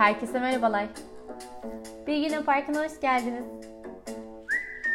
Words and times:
Herkese 0.00 0.40
merhabalar. 0.40 0.86
Bir 2.06 2.28
Güne 2.28 2.44
Parkı'na 2.44 2.84
hoş 2.84 3.00
geldiniz. 3.00 3.44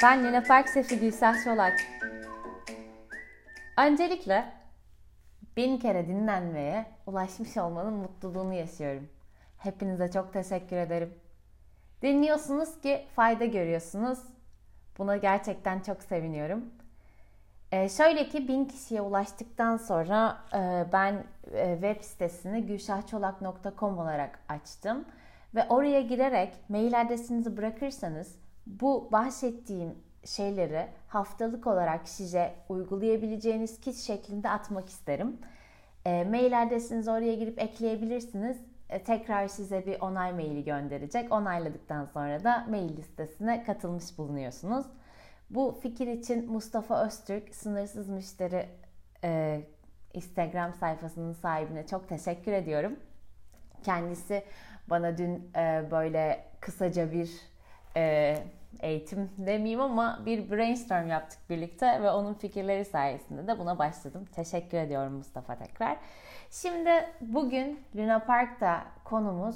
Ben 0.03 0.23
Luna 0.23 0.43
Park 0.43 0.69
Sefi 0.69 0.99
Gülsah 0.99 1.43
Çolak. 1.43 1.73
Öncelikle 3.77 4.45
bin 5.57 5.77
kere 5.77 6.07
dinlenmeye 6.07 6.85
ulaşmış 7.05 7.57
olmanın 7.57 7.93
mutluluğunu 7.93 8.53
yaşıyorum. 8.53 9.09
Hepinize 9.57 10.11
çok 10.11 10.33
teşekkür 10.33 10.75
ederim. 10.75 11.13
Dinliyorsunuz 12.01 12.81
ki 12.81 13.05
fayda 13.15 13.45
görüyorsunuz. 13.45 14.19
Buna 14.97 15.17
gerçekten 15.17 15.79
çok 15.79 16.03
seviniyorum. 16.03 16.65
Ee, 17.71 17.89
şöyle 17.89 18.29
ki 18.29 18.47
bin 18.47 18.65
kişiye 18.65 19.01
ulaştıktan 19.01 19.77
sonra 19.77 20.37
e, 20.53 20.85
ben 20.93 21.23
web 21.51 22.01
sitesini 22.01 22.65
gülşahçolak.com 22.65 23.97
olarak 23.97 24.39
açtım. 24.49 25.05
Ve 25.55 25.65
oraya 25.69 26.01
girerek 26.01 26.53
mail 26.69 27.01
adresinizi 27.01 27.57
bırakırsanız 27.57 28.35
bu 28.67 29.09
bahsettiğim 29.11 29.95
şeyleri 30.25 30.87
haftalık 31.07 31.67
olarak 31.67 32.09
size 32.09 32.53
uygulayabileceğiniz 32.69 33.79
kit 33.79 33.95
şeklinde 33.95 34.49
atmak 34.49 34.89
isterim. 34.89 35.37
E, 36.05 36.23
mail 36.23 36.63
adresinizi 36.63 37.11
oraya 37.11 37.35
girip 37.35 37.61
ekleyebilirsiniz. 37.61 38.57
E, 38.89 39.03
tekrar 39.03 39.47
size 39.47 39.85
bir 39.85 40.01
onay 40.01 40.33
maili 40.33 40.63
gönderecek. 40.63 41.31
Onayladıktan 41.31 42.05
sonra 42.05 42.43
da 42.43 42.65
mail 42.69 42.97
listesine 42.97 43.63
katılmış 43.63 44.17
bulunuyorsunuz. 44.17 44.85
Bu 45.49 45.79
fikir 45.81 46.07
için 46.07 46.51
Mustafa 46.51 47.05
Öztürk 47.05 47.55
Sınırsız 47.55 48.09
Müşteri 48.09 48.65
e, 49.23 49.61
Instagram 50.15 50.73
sayfasının 50.73 51.33
sahibine 51.33 51.87
çok 51.87 52.09
teşekkür 52.09 52.51
ediyorum. 52.51 52.99
Kendisi 53.83 54.43
bana 54.89 55.17
dün 55.17 55.51
e, 55.55 55.83
böyle 55.91 56.45
kısaca 56.59 57.11
bir 57.11 57.31
e, 57.97 58.37
eğitim 58.79 59.31
demeyeyim 59.37 59.81
ama 59.81 60.19
bir 60.25 60.51
brainstorm 60.51 61.07
yaptık 61.07 61.39
birlikte 61.49 62.01
ve 62.01 62.11
onun 62.11 62.33
fikirleri 62.33 62.85
sayesinde 62.85 63.47
de 63.47 63.59
buna 63.59 63.79
başladım. 63.79 64.25
Teşekkür 64.35 64.77
ediyorum 64.77 65.13
Mustafa 65.13 65.55
tekrar. 65.55 65.97
Şimdi 66.51 66.91
bugün 67.21 67.83
Luna 67.95 68.19
Park'ta 68.19 68.85
konumuz 69.03 69.55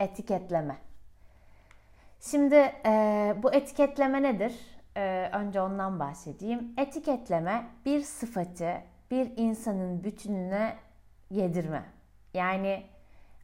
etiketleme. 0.00 0.76
Şimdi 2.20 2.72
e, 2.86 3.34
bu 3.42 3.54
etiketleme 3.54 4.22
nedir? 4.22 4.76
Önce 5.32 5.60
ondan 5.60 6.00
bahsedeyim. 6.00 6.74
Etiketleme 6.76 7.66
bir 7.84 8.00
sıfatı 8.00 8.72
bir 9.10 9.36
insanın 9.36 10.04
bütününe 10.04 10.76
yedirme. 11.30 11.84
Yani 12.34 12.86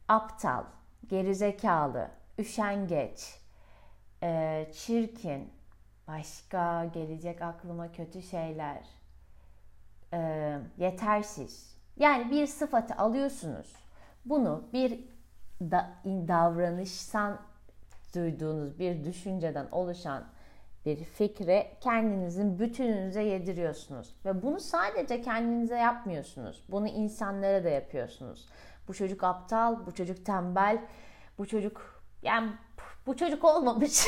aptal, 0.07 0.63
gerizekalı, 1.07 2.11
üşengeç, 2.39 3.39
e, 4.23 4.67
çirkin, 4.73 5.49
başka 6.07 6.85
gelecek 6.85 7.41
aklıma 7.41 7.91
kötü 7.91 8.21
şeyler, 8.21 8.83
e, 10.13 10.59
yetersiz. 10.77 11.77
Yani 11.97 12.31
bir 12.31 12.47
sıfatı 12.47 12.95
alıyorsunuz. 12.95 13.75
Bunu 14.25 14.63
bir 14.73 14.99
da, 15.61 15.93
davranıştan 16.05 17.39
duyduğunuz 18.15 18.79
bir 18.79 19.03
düşünceden 19.03 19.67
oluşan 19.71 20.23
bir 20.85 21.03
fikri 21.03 21.67
kendinizin 21.81 22.59
bütününüze 22.59 23.23
yediriyorsunuz. 23.23 24.15
Ve 24.25 24.43
bunu 24.43 24.59
sadece 24.59 25.21
kendinize 25.21 25.77
yapmıyorsunuz. 25.77 26.63
Bunu 26.69 26.87
insanlara 26.87 27.63
da 27.63 27.69
yapıyorsunuz. 27.69 28.47
Bu 28.87 28.93
çocuk 28.93 29.23
aptal, 29.23 29.85
bu 29.85 29.91
çocuk 29.91 30.25
tembel, 30.25 30.81
bu 31.37 31.45
çocuk 31.45 32.03
yani 32.21 32.51
bu 33.07 33.17
çocuk 33.17 33.43
olmamış. 33.43 34.05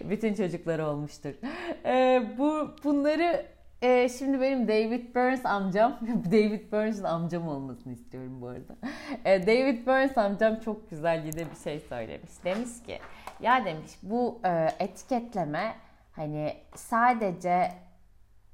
Bütün 0.00 0.34
çocuklar 0.34 0.78
olmuştur. 0.78 1.34
Ee, 1.84 2.34
bu 2.38 2.70
bunları 2.84 3.55
e, 3.82 4.08
şimdi 4.08 4.40
benim 4.40 4.68
David 4.68 5.14
Burns 5.14 5.46
amcam, 5.46 5.98
David 6.24 6.72
Burns'ın 6.72 7.04
amcam 7.04 7.48
olmasını 7.48 7.92
istiyorum 7.92 8.40
bu 8.40 8.48
arada. 8.48 8.76
E, 9.24 9.46
David 9.46 9.86
Burns 9.86 10.18
amcam 10.18 10.60
çok 10.60 10.90
güzel 10.90 11.24
yine 11.24 11.50
bir 11.50 11.56
şey 11.64 11.80
söylemiş. 11.80 12.30
Demiş 12.44 12.82
ki 12.86 12.98
ya 13.40 13.64
demiş 13.64 13.92
bu 14.02 14.40
e, 14.44 14.68
etiketleme 14.78 15.74
hani 16.12 16.54
sadece 16.74 17.72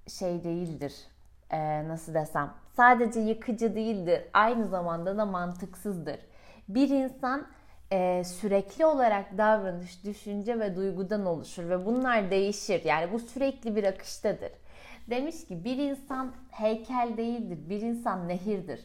şey 0.09 0.45
değildir. 0.45 0.95
E, 1.51 1.89
nasıl 1.89 2.15
desem? 2.15 2.51
Sadece 2.77 3.21
yıkıcı 3.21 3.75
değildir. 3.75 4.23
Aynı 4.33 4.69
zamanda 4.69 5.17
da 5.17 5.27
mantıksızdır. 5.27 6.19
Bir 6.69 6.89
insan 6.89 7.47
e, 7.93 8.25
sürekli 8.25 8.87
olarak 8.87 9.39
davranış, 9.39 10.05
düşünce 10.05 10.61
ve 10.61 10.77
duygudan 10.77 11.27
oluşur 11.27 11.69
ve 11.69 11.87
bunlar 11.87 12.31
değişir. 12.31 12.85
Yani 12.85 13.13
bu 13.13 13.19
sürekli 13.19 13.77
bir 13.77 13.85
akıştadır. 13.85 14.53
Demiş 15.11 15.47
ki 15.47 15.65
bir 15.65 15.77
insan 15.77 16.33
heykel 16.51 17.17
değildir, 17.17 17.59
bir 17.69 17.81
insan 17.81 18.29
nehirdir. 18.29 18.81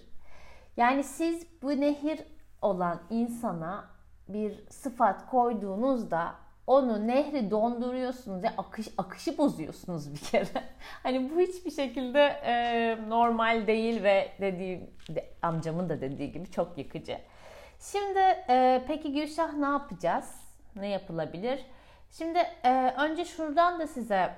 Yani 0.78 1.04
siz 1.04 1.48
bu 1.62 1.70
nehir 1.70 2.20
olan 2.62 3.00
insana 3.10 3.86
bir 4.28 4.68
sıfat 4.70 5.30
koyduğunuzda 5.30 6.36
onu 6.68 7.08
nehri 7.08 7.52
donduruyorsunuz 7.52 8.44
ya 8.44 8.54
akış 8.58 8.88
akışı 8.98 9.38
bozuyorsunuz 9.38 10.14
bir 10.14 10.20
kere. 10.20 10.64
hani 11.04 11.32
bu 11.36 11.40
hiçbir 11.40 11.72
şekilde 11.72 12.20
e, 12.26 12.98
normal 13.10 13.68
değil 13.68 14.04
ve 14.04 14.32
dediğim 14.42 14.90
de, 15.10 15.30
amcamın 15.42 15.90
da 15.90 16.02
dediği 16.02 16.32
gibi 16.32 16.52
çok 16.52 16.78
yıkıcı. 16.78 17.18
Şimdi 17.80 18.20
e, 18.50 18.84
peki 18.88 19.14
Gülşah 19.14 19.54
ne 19.54 19.66
yapacağız? 19.66 20.36
Ne 20.76 20.88
yapılabilir? 20.88 21.66
Şimdi 22.12 22.40
e, 22.64 22.94
önce 22.98 23.26
şuradan 23.26 23.80
da 23.80 23.88
size 23.88 24.36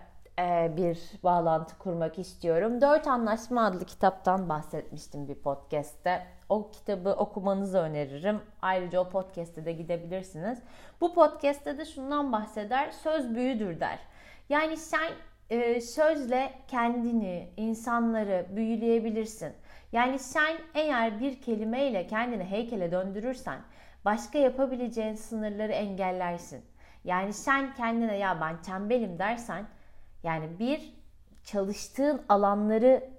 bir 0.77 0.99
bağlantı 1.23 1.77
kurmak 1.77 2.19
istiyorum. 2.19 2.81
Dört 2.81 3.07
Anlaşma 3.07 3.65
adlı 3.65 3.85
kitaptan 3.85 4.49
bahsetmiştim 4.49 5.27
bir 5.27 5.35
podcast'te. 5.35 6.25
O 6.49 6.71
kitabı 6.71 7.09
okumanızı 7.09 7.77
öneririm. 7.77 8.41
Ayrıca 8.61 8.99
o 8.99 9.09
podcast'te 9.09 9.65
de 9.65 9.71
gidebilirsiniz. 9.71 10.59
Bu 11.01 11.13
podcast'te 11.13 11.77
de 11.77 11.85
şundan 11.85 12.31
bahseder. 12.31 12.91
Söz 12.91 13.35
büyüdür 13.35 13.79
der. 13.79 13.99
Yani 14.49 14.77
sen 14.77 15.11
e, 15.49 15.81
sözle 15.81 16.53
kendini, 16.67 17.49
insanları 17.57 18.45
büyüleyebilirsin. 18.55 19.53
Yani 19.91 20.19
sen 20.19 20.57
eğer 20.73 21.19
bir 21.19 21.41
kelimeyle 21.41 22.07
kendini 22.07 22.43
heykele 22.43 22.91
döndürürsen 22.91 23.59
başka 24.05 24.39
yapabileceğin 24.39 25.13
sınırları 25.13 25.71
engellersin. 25.71 26.65
Yani 27.03 27.33
sen 27.33 27.73
kendine 27.73 28.17
ya 28.17 28.41
ben 28.41 28.61
tembelim 28.61 29.19
dersen 29.19 29.65
yani 30.23 30.59
bir 30.59 30.93
çalıştığın 31.43 32.21
alanları 32.29 33.09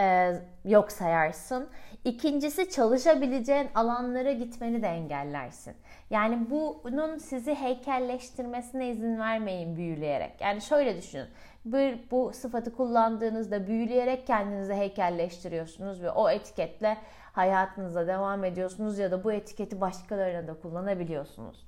e, 0.00 0.34
yok 0.64 0.92
sayarsın. 0.92 1.68
İkincisi 2.04 2.70
çalışabileceğin 2.70 3.68
alanlara 3.74 4.32
gitmeni 4.32 4.82
de 4.82 4.86
engellersin. 4.86 5.74
Yani 6.10 6.50
bunun 6.50 7.18
sizi 7.18 7.54
heykelleştirmesine 7.54 8.88
izin 8.88 9.18
vermeyin 9.18 9.76
büyüleyerek. 9.76 10.40
Yani 10.40 10.60
şöyle 10.60 10.96
düşünün. 10.96 11.28
Bir, 11.64 12.10
bu 12.10 12.32
sıfatı 12.34 12.76
kullandığınızda 12.76 13.66
büyüleyerek 13.66 14.26
kendinizi 14.26 14.74
heykelleştiriyorsunuz 14.74 16.02
ve 16.02 16.10
o 16.10 16.30
etiketle 16.30 16.96
hayatınıza 17.32 18.06
devam 18.06 18.44
ediyorsunuz 18.44 18.98
ya 18.98 19.10
da 19.10 19.24
bu 19.24 19.32
etiketi 19.32 19.80
başkalarına 19.80 20.48
da 20.48 20.60
kullanabiliyorsunuz. 20.60 21.66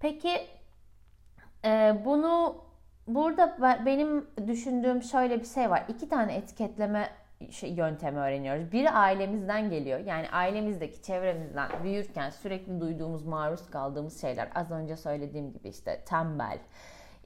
Peki 0.00 0.46
e, 1.64 1.96
bunu 2.04 2.56
burada 3.06 3.56
benim 3.86 4.26
düşündüğüm 4.46 5.02
şöyle 5.02 5.40
bir 5.40 5.46
şey 5.46 5.70
var. 5.70 5.84
İki 5.88 6.08
tane 6.08 6.34
etiketleme 6.34 7.10
şey, 7.50 7.72
yöntemi 7.72 8.18
öğreniyoruz. 8.18 8.72
Biri 8.72 8.90
ailemizden 8.90 9.70
geliyor. 9.70 9.98
Yani 9.98 10.30
ailemizdeki, 10.30 11.02
çevremizden 11.02 11.70
büyürken 11.84 12.30
sürekli 12.30 12.80
duyduğumuz, 12.80 13.24
maruz 13.24 13.70
kaldığımız 13.70 14.20
şeyler. 14.20 14.48
Az 14.54 14.70
önce 14.70 14.96
söylediğim 14.96 15.52
gibi 15.52 15.68
işte 15.68 16.04
tembel, 16.06 16.58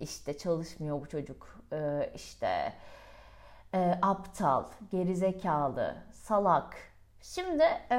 işte 0.00 0.38
çalışmıyor 0.38 1.00
bu 1.00 1.08
çocuk, 1.08 1.58
e, 1.72 2.10
işte 2.14 2.72
e, 3.74 3.98
aptal, 4.02 4.64
gerizekalı, 4.90 5.96
salak. 6.12 6.76
Şimdi 7.22 7.62
e, 7.90 7.96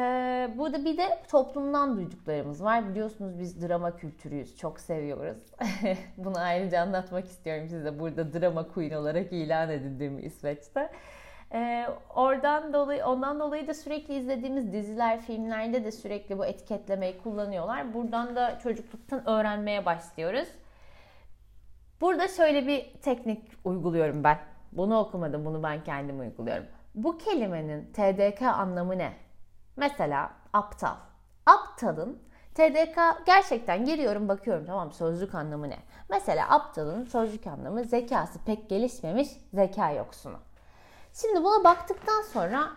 burada 0.57 0.85
bir 0.85 0.97
de 0.97 1.19
toplumdan 1.31 1.97
duyduklarımız 1.97 2.63
var. 2.63 2.89
Biliyorsunuz 2.89 3.39
biz 3.39 3.67
drama 3.67 3.95
kültürüyüz. 3.95 4.57
Çok 4.57 4.79
seviyoruz. 4.79 5.43
Bunu 6.17 6.39
ayrıca 6.39 6.81
anlatmak 6.81 7.25
istiyorum 7.25 7.67
size. 7.69 7.99
Burada 7.99 8.33
drama 8.33 8.67
queen 8.67 8.91
olarak 8.91 9.33
ilan 9.33 9.69
edildiğim 9.69 10.25
İsveç'te. 10.25 10.89
Ee, 11.53 11.87
oradan 12.15 12.73
dolayı 12.73 13.05
ondan 13.05 13.39
dolayı 13.39 13.67
da 13.67 13.73
sürekli 13.73 14.15
izlediğimiz 14.15 14.73
diziler, 14.73 15.21
filmlerde 15.21 15.83
de 15.83 15.91
sürekli 15.91 16.37
bu 16.37 16.45
etiketlemeyi 16.45 17.17
kullanıyorlar. 17.17 17.93
Buradan 17.93 18.35
da 18.35 18.59
çocukluktan 18.59 19.29
öğrenmeye 19.29 19.85
başlıyoruz. 19.85 20.47
Burada 22.01 22.27
şöyle 22.27 22.67
bir 22.67 22.93
teknik 23.01 23.51
uyguluyorum 23.63 24.23
ben. 24.23 24.37
Bunu 24.71 24.99
okumadım, 24.99 25.45
bunu 25.45 25.63
ben 25.63 25.83
kendim 25.83 26.19
uyguluyorum. 26.19 26.65
Bu 26.97 27.17
kelimenin 27.17 27.91
TDK 27.93 28.41
anlamı 28.41 28.97
ne? 28.97 29.13
Mesela 29.75 30.31
aptal. 30.53 30.95
aptalın 31.45 32.23
TDK 32.55 33.25
gerçekten 33.25 33.85
giriyorum 33.85 34.27
bakıyorum 34.27 34.65
tamam 34.65 34.91
sözlük 34.91 35.35
anlamı 35.35 35.69
ne? 35.69 35.79
Mesela 36.09 36.49
aptalın 36.49 37.05
sözlük 37.05 37.47
anlamı 37.47 37.83
zekası 37.83 38.39
pek 38.45 38.69
gelişmemiş 38.69 39.27
zeka 39.53 39.91
yoksunu. 39.91 40.37
Şimdi 41.13 41.43
buna 41.43 41.63
baktıktan 41.63 42.21
sonra 42.21 42.71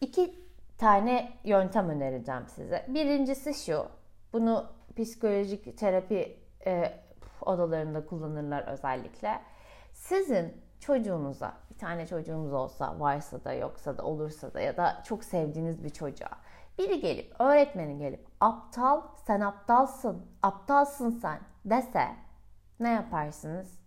iki 0.00 0.34
tane 0.78 1.32
yöntem 1.44 1.88
önereceğim 1.88 2.48
size. 2.48 2.86
Birincisi 2.88 3.54
şu. 3.54 3.86
Bunu 4.32 4.66
psikolojik 4.96 5.78
terapi 5.78 6.38
e, 6.66 6.92
odalarında 7.40 8.06
kullanırlar 8.06 8.62
özellikle. 8.62 9.40
Sizin 9.92 10.62
çocuğunuza, 10.82 11.52
bir 11.70 11.78
tane 11.78 12.06
çocuğunuz 12.06 12.52
olsa, 12.52 13.00
varsa 13.00 13.44
da 13.44 13.52
yoksa 13.52 13.98
da 13.98 14.02
olursa 14.02 14.54
da 14.54 14.60
ya 14.60 14.76
da 14.76 15.02
çok 15.04 15.24
sevdiğiniz 15.24 15.84
bir 15.84 15.90
çocuğa 15.90 16.30
biri 16.78 17.00
gelip, 17.00 17.40
öğretmeni 17.40 17.98
gelip 17.98 18.26
aptal, 18.40 19.02
sen 19.26 19.40
aptalsın, 19.40 20.26
aptalsın 20.42 21.10
sen 21.10 21.40
dese 21.64 22.08
ne 22.80 22.90
yaparsınız? 22.90 23.78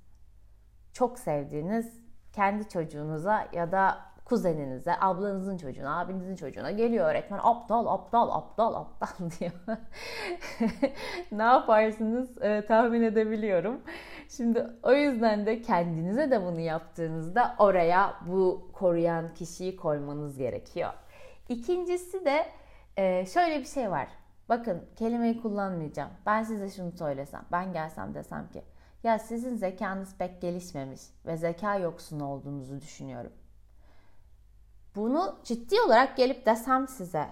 Çok 0.93 1.19
sevdiğiniz 1.19 1.99
kendi 2.33 2.69
çocuğunuza 2.69 3.47
ya 3.53 3.71
da 3.71 3.97
kuzeninize, 4.25 4.93
ablanızın 5.01 5.57
çocuğuna, 5.57 5.99
abinizin 5.99 6.35
çocuğuna 6.35 6.71
geliyor 6.71 7.09
öğretmen 7.09 7.39
aptal, 7.43 7.85
aptal, 7.87 8.29
aptal, 8.29 8.73
aptal 8.73 9.29
diyor. 9.39 9.51
ne 11.31 11.43
yaparsınız 11.43 12.41
e, 12.41 12.65
tahmin 12.65 13.01
edebiliyorum. 13.01 13.81
Şimdi 14.29 14.67
o 14.83 14.93
yüzden 14.93 15.45
de 15.45 15.61
kendinize 15.61 16.31
de 16.31 16.45
bunu 16.45 16.59
yaptığınızda 16.59 17.55
oraya 17.59 18.13
bu 18.27 18.69
koruyan 18.73 19.33
kişiyi 19.33 19.75
koymanız 19.75 20.37
gerekiyor. 20.37 20.93
İkincisi 21.49 22.25
de 22.25 22.45
e, 22.97 23.25
şöyle 23.25 23.59
bir 23.59 23.65
şey 23.65 23.91
var. 23.91 24.07
Bakın 24.49 24.83
kelimeyi 24.95 25.41
kullanmayacağım. 25.41 26.11
Ben 26.25 26.43
size 26.43 26.69
şunu 26.69 26.91
söylesem, 26.91 27.45
ben 27.51 27.73
gelsem 27.73 28.13
desem 28.13 28.49
ki 28.49 28.61
ya 29.03 29.19
sizin 29.19 29.55
zekanız 29.55 30.17
pek 30.17 30.41
gelişmemiş 30.41 31.01
ve 31.25 31.37
zeka 31.37 31.77
yoksunu 31.77 32.25
olduğunuzu 32.27 32.81
düşünüyorum. 32.81 33.31
Bunu 34.95 35.35
ciddi 35.43 35.75
olarak 35.81 36.17
gelip 36.17 36.45
desem 36.45 36.87
size 36.87 37.25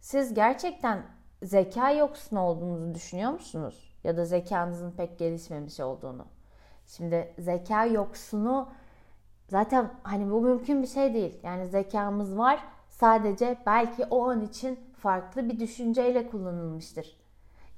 siz 0.00 0.34
gerçekten 0.34 1.02
zeka 1.42 1.90
yoksunu 1.90 2.40
olduğunuzu 2.40 2.94
düşünüyor 2.94 3.30
musunuz? 3.30 3.96
Ya 4.04 4.16
da 4.16 4.24
zekanızın 4.24 4.90
pek 4.90 5.18
gelişmemiş 5.18 5.80
olduğunu. 5.80 6.26
Şimdi 6.86 7.34
zeka 7.38 7.86
yoksunu 7.86 8.68
zaten 9.48 9.90
hani 10.02 10.30
bu 10.30 10.40
mümkün 10.40 10.82
bir 10.82 10.86
şey 10.86 11.14
değil. 11.14 11.40
Yani 11.42 11.66
zekamız 11.66 12.38
var 12.38 12.64
sadece 12.88 13.58
belki 13.66 14.04
o 14.04 14.30
an 14.30 14.42
için 14.42 14.80
farklı 14.98 15.48
bir 15.48 15.60
düşünceyle 15.60 16.30
kullanılmıştır. 16.30 17.16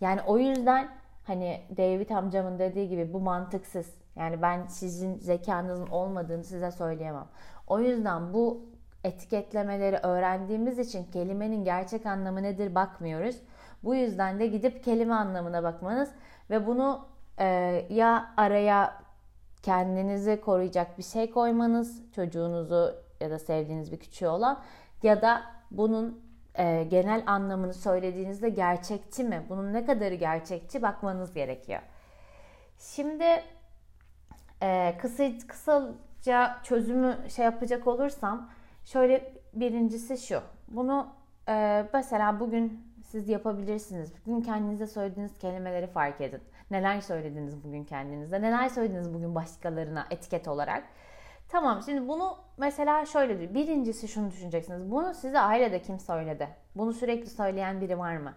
Yani 0.00 0.21
o 0.26 0.38
yüzden 0.38 0.88
hani 1.25 1.62
David 1.76 2.11
amcamın 2.11 2.59
dediği 2.59 2.88
gibi 2.88 3.12
bu 3.12 3.21
mantıksız. 3.21 3.94
Yani 4.17 4.43
ben 4.43 4.67
sizin 4.67 5.19
zekanızın 5.19 5.87
olmadığını 5.87 6.44
size 6.44 6.71
söyleyemem. 6.71 7.26
O 7.67 7.81
yüzden 7.81 8.35
bu 8.35 8.62
etiketlemeleri 9.09 9.97
öğrendiğimiz 9.97 10.79
için 10.79 11.05
kelimenin 11.05 11.65
gerçek 11.65 12.07
anlamı 12.07 12.43
nedir 12.43 12.75
bakmıyoruz. 12.75 13.37
Bu 13.85 13.95
yüzden 13.95 14.39
de 14.39 14.47
gidip 14.47 14.85
kelime 14.85 15.15
anlamına 15.15 15.63
bakmanız 15.63 16.11
ve 16.51 16.67
bunu 16.67 17.07
e, 17.39 17.47
ya 17.91 18.35
araya 18.37 19.03
kendinizi 19.63 20.41
koruyacak 20.41 20.99
bir 20.99 21.03
şey 21.03 21.31
koymanız, 21.31 22.13
çocuğunuzu 22.13 22.95
ya 23.21 23.31
da 23.31 23.39
sevdiğiniz 23.39 23.93
bir 23.93 23.97
küçüğü 23.97 24.27
olan 24.27 24.61
ya 25.03 25.23
da 25.23 25.43
bunun 25.71 26.21
e, 26.55 26.85
genel 26.85 27.23
anlamını 27.27 27.75
söylediğinizde 27.75 28.49
gerçekçi 28.49 29.25
mi? 29.25 29.47
Bunun 29.49 29.73
ne 29.73 29.85
kadarı 29.85 30.15
gerçekçi 30.15 30.83
bakmanız 30.83 31.35
gerekiyor. 31.35 31.81
Şimdi 32.79 33.43
e, 34.63 34.99
kısa, 35.01 35.25
kısaca 35.49 36.57
çözümü 36.63 37.19
şey 37.29 37.45
yapacak 37.45 37.87
olursam 37.87 38.51
şöyle 38.93 39.32
birincisi 39.55 40.19
şu. 40.19 40.43
Bunu 40.69 41.06
e, 41.49 41.87
mesela 41.94 42.40
bugün 42.40 42.94
siz 43.05 43.29
yapabilirsiniz. 43.29 44.12
Bugün 44.26 44.40
kendinize 44.40 44.87
söylediğiniz 44.87 45.38
kelimeleri 45.38 45.87
fark 45.87 46.20
edin. 46.20 46.40
Neler 46.70 47.00
söylediniz 47.00 47.64
bugün 47.64 47.85
kendinize? 47.85 48.43
Neler 48.43 48.69
söylediniz 48.69 49.14
bugün 49.14 49.35
başkalarına 49.35 50.06
etiket 50.11 50.49
olarak? 50.49 50.85
Tamam 51.49 51.82
şimdi 51.82 52.08
bunu 52.08 52.38
mesela 52.58 53.06
şöyle 53.06 53.38
diyor. 53.38 53.55
Birincisi 53.55 54.08
şunu 54.08 54.31
düşüneceksiniz. 54.31 54.90
Bunu 54.90 55.14
size 55.14 55.40
ailede 55.40 55.82
kim 55.82 56.00
söyledi? 56.00 56.49
Bunu 56.76 56.93
sürekli 56.93 57.31
söyleyen 57.31 57.81
biri 57.81 57.99
var 57.99 58.17
mı? 58.17 58.35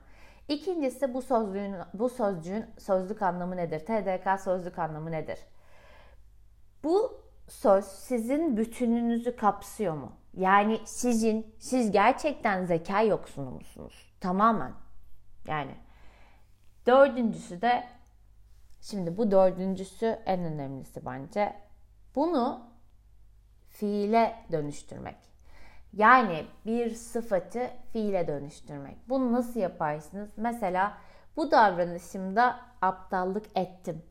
İkincisi 0.48 1.14
bu 1.14 1.22
sözlüğün 1.22 1.76
bu 1.94 2.10
sözcüğün 2.10 2.66
sözlük 2.78 3.22
anlamı 3.22 3.58
nedir? 3.58 3.80
TDK 3.80 4.42
sözlük 4.42 4.80
anlamı 4.80 5.12
nedir? 5.12 5.40
Bu 6.84 7.22
söz 7.48 7.86
sizin 7.86 8.58
bütününüzü 8.58 9.36
kapsıyor 9.36 9.94
mu? 9.94 10.12
Yani 10.34 10.80
sizin 10.86 11.56
siz 11.60 11.92
gerçekten 11.92 12.66
zeka 12.66 13.02
yoksunu 13.02 13.52
musunuz? 13.52 14.14
Tamamen. 14.20 14.74
Yani 15.48 15.76
dördüncüsü 16.88 17.62
de 17.62 17.84
şimdi 18.82 19.18
bu 19.18 19.32
dördüncüsü 19.32 20.20
en 20.26 20.40
önemlisi 20.40 21.06
bence. 21.06 21.56
Bunu 22.16 22.62
fiile 23.70 24.36
dönüştürmek. 24.52 25.18
Yani 25.94 26.46
bir 26.66 26.96
sıfatı 26.96 27.72
fiile 27.94 28.28
dönüştürmek. 28.28 29.10
Bunu 29.10 29.34
nasıl 29.34 29.60
yaparsınız? 29.60 30.30
Mesela 30.38 30.98
bu 31.36 31.52
davranışımda 31.52 32.60
aptallık 32.82 33.46
ettim. 33.56 34.02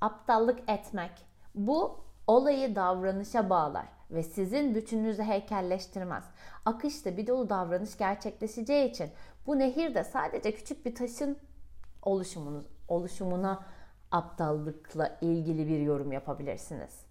Aptallık 0.00 0.70
etmek. 0.70 1.12
Bu 1.54 2.04
olayı 2.26 2.74
davranışa 2.74 3.50
bağlar 3.50 3.86
ve 4.10 4.22
sizin 4.22 4.74
bütününüzü 4.74 5.22
heykelleştirmez. 5.22 6.24
Akışta 6.64 7.16
bir 7.16 7.26
dolu 7.26 7.48
davranış 7.48 7.96
gerçekleşeceği 7.96 8.90
için 8.90 9.10
bu 9.46 9.58
nehirde 9.58 10.04
sadece 10.04 10.52
küçük 10.54 10.86
bir 10.86 10.94
taşın 10.94 11.38
oluşumunu, 12.02 12.64
oluşumuna 12.88 13.64
aptallıkla 14.10 15.18
ilgili 15.20 15.68
bir 15.68 15.80
yorum 15.80 16.12
yapabilirsiniz. 16.12 17.06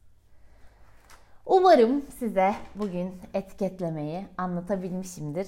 Umarım 1.46 2.02
size 2.20 2.56
bugün 2.76 3.22
etiketlemeyi 3.34 4.28
anlatabilmişimdir. 4.38 5.48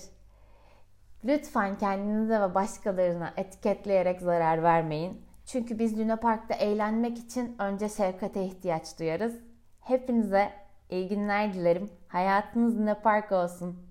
Lütfen 1.25 1.77
kendinize 1.77 2.41
ve 2.41 2.55
başkalarına 2.55 3.33
etiketleyerek 3.37 4.21
zarar 4.21 4.63
vermeyin. 4.63 5.21
Çünkü 5.45 5.79
biz 5.79 5.99
Luna 5.99 6.15
Park'ta 6.15 6.53
eğlenmek 6.53 7.17
için 7.17 7.55
önce 7.59 7.89
şefkate 7.89 8.43
ihtiyaç 8.43 8.99
duyarız. 8.99 9.33
Hepinize 9.87 10.51
iyi 10.89 11.07
günler 11.07 11.53
dilerim. 11.53 11.89
Hayatınız 12.07 12.79
Luna 12.79 12.95
Park 12.95 13.31
olsun. 13.31 13.86